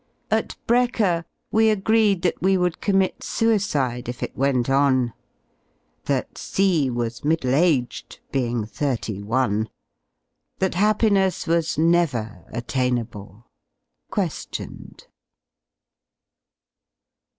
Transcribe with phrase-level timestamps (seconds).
[0.31, 5.13] At brekker we agreed that we would commit suicide if it went on;
[6.05, 9.69] that C was middle aged, being thirty one;
[10.57, 13.45] that .happiness was never attainable
[14.11, 15.05] (que^ioned).